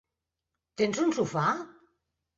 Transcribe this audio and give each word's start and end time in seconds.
Tens 0.81 1.03
un 1.05 1.15
sofà? 1.19 1.47